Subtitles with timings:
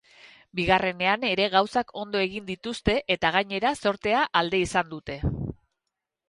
[0.59, 5.21] Bigarrenean ere gauzak ondo egin dituzte eta gainera zortea alde izan dute.